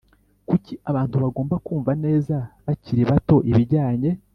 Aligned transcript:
Kuki 0.47 0.73
abantu 0.89 1.15
bagomba 1.23 1.55
kumva 1.65 1.91
neza 2.05 2.35
bakiri 2.65 3.03
bato 3.11 3.35
ibijyanye 3.49 4.11